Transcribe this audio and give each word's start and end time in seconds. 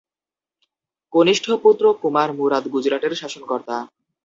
কনিষ্ঠ 1.13 1.45
পুত্র 1.63 1.83
কুমার 2.01 2.29
মুরাদ 2.37 2.63
গুজরাটের 2.73 3.13
শাসনকর্তা। 3.15 3.75